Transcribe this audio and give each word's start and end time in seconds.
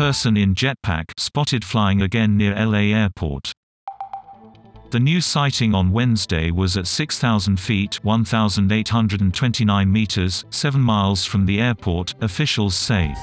Person 0.00 0.34
in 0.38 0.54
jetpack 0.54 1.12
spotted 1.18 1.62
flying 1.62 2.00
again 2.00 2.34
near 2.34 2.54
LA 2.54 2.96
airport. 2.96 3.52
The 4.92 4.98
new 4.98 5.20
sighting 5.20 5.74
on 5.74 5.92
Wednesday 5.92 6.50
was 6.50 6.78
at 6.78 6.86
6,000 6.86 7.60
feet 7.60 8.02
1,829 8.02 9.92
meters, 9.92 10.46
7 10.48 10.80
miles 10.80 11.26
from 11.26 11.44
the 11.44 11.60
airport, 11.60 12.14
officials 12.22 12.74
say. 12.74 13.14